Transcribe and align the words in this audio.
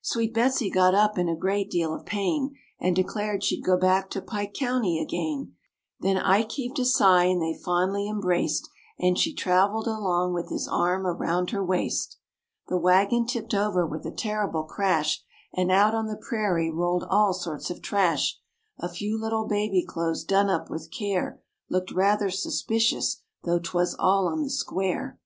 Sweet 0.00 0.32
Betsy 0.32 0.70
got 0.70 0.94
up 0.94 1.18
in 1.18 1.28
a 1.28 1.34
great 1.34 1.68
deal 1.68 1.92
of 1.92 2.06
pain 2.06 2.54
And 2.78 2.94
declared 2.94 3.42
she'd 3.42 3.64
go 3.64 3.76
back 3.76 4.10
to 4.10 4.22
Pike 4.22 4.54
County 4.54 5.00
again; 5.02 5.56
Then 5.98 6.18
Ike 6.18 6.52
heaved 6.52 6.78
a 6.78 6.84
sigh 6.84 7.24
and 7.24 7.42
they 7.42 7.52
fondly 7.58 8.06
embraced, 8.08 8.70
And 9.00 9.18
she 9.18 9.34
traveled 9.34 9.88
along 9.88 10.34
with 10.34 10.50
his 10.50 10.68
arm 10.68 11.04
around 11.04 11.50
her 11.50 11.64
waist. 11.64 12.16
The 12.68 12.78
wagon 12.78 13.26
tipped 13.26 13.54
over 13.54 13.84
with 13.84 14.06
a 14.06 14.12
terrible 14.14 14.62
crash, 14.62 15.24
And 15.52 15.72
out 15.72 15.96
on 15.96 16.06
the 16.06 16.16
prairie 16.16 16.70
rolled 16.70 17.02
all 17.10 17.34
sorts 17.34 17.68
of 17.68 17.82
trash; 17.82 18.38
A 18.78 18.88
few 18.88 19.20
little 19.20 19.48
baby 19.48 19.84
clothes 19.84 20.22
done 20.22 20.48
up 20.48 20.70
with 20.70 20.92
care 20.92 21.42
Looked 21.68 21.90
rather 21.90 22.30
suspicious, 22.30 23.20
though 23.42 23.58
'twas 23.58 23.96
all 23.98 24.28
on 24.28 24.44
the 24.44 24.50
square. 24.50 25.18